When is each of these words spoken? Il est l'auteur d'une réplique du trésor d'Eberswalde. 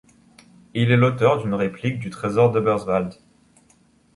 Il 0.73 0.89
est 0.89 0.97
l'auteur 0.97 1.37
d'une 1.43 1.53
réplique 1.53 1.99
du 1.99 2.09
trésor 2.09 2.51
d'Eberswalde. 2.51 3.13